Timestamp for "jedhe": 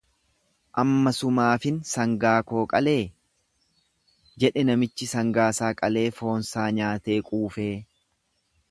4.45-4.65